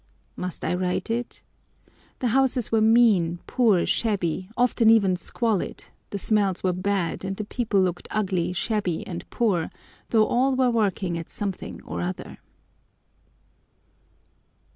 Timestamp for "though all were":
10.09-10.71